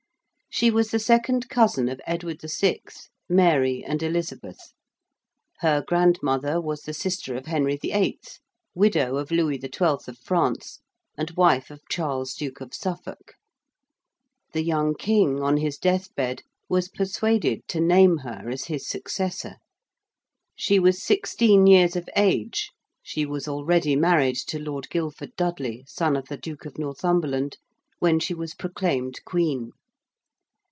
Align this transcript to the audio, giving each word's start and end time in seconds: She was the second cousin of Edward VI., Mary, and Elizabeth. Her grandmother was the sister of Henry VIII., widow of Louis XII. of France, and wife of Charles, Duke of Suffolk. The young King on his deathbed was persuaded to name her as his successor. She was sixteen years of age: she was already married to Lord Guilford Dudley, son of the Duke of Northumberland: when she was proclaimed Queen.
She 0.53 0.69
was 0.69 0.91
the 0.91 0.99
second 0.99 1.47
cousin 1.47 1.87
of 1.87 2.01
Edward 2.05 2.41
VI., 2.43 2.81
Mary, 3.29 3.85
and 3.85 4.03
Elizabeth. 4.03 4.73
Her 5.59 5.81
grandmother 5.87 6.59
was 6.59 6.81
the 6.81 6.93
sister 6.93 7.37
of 7.37 7.45
Henry 7.45 7.77
VIII., 7.77 8.19
widow 8.75 9.15
of 9.15 9.31
Louis 9.31 9.57
XII. 9.61 9.69
of 10.09 10.17
France, 10.21 10.79
and 11.17 11.31
wife 11.37 11.71
of 11.71 11.79
Charles, 11.89 12.33
Duke 12.35 12.59
of 12.59 12.73
Suffolk. 12.73 13.35
The 14.51 14.61
young 14.65 14.93
King 14.95 15.41
on 15.41 15.55
his 15.55 15.77
deathbed 15.77 16.41
was 16.67 16.89
persuaded 16.89 17.65
to 17.69 17.79
name 17.79 18.17
her 18.17 18.49
as 18.49 18.65
his 18.65 18.85
successor. 18.89 19.55
She 20.57 20.79
was 20.79 21.01
sixteen 21.01 21.65
years 21.65 21.95
of 21.95 22.09
age: 22.17 22.71
she 23.01 23.25
was 23.25 23.47
already 23.47 23.95
married 23.95 24.37
to 24.47 24.59
Lord 24.59 24.89
Guilford 24.89 25.33
Dudley, 25.37 25.85
son 25.87 26.17
of 26.17 26.27
the 26.27 26.35
Duke 26.37 26.65
of 26.65 26.77
Northumberland: 26.77 27.57
when 27.99 28.19
she 28.19 28.33
was 28.33 28.53
proclaimed 28.53 29.21
Queen. 29.23 29.71